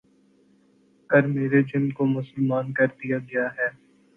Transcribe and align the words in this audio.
کہ 1.09 1.19
میرے 1.27 1.61
جن 1.63 1.89
کو 1.91 2.05
مسلمان 2.07 2.73
کر 2.73 2.87
دیا 2.99 3.17
گیا 3.29 3.47
ہے 3.57 3.67